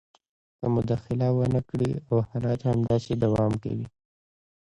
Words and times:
که 0.59 0.65
مداخله 0.75 1.27
ونه 1.37 1.61
کړي 1.69 1.91
او 2.09 2.15
حالات 2.29 2.61
همداسې 2.71 3.11
دوام 3.23 3.53
کوي 3.63 3.87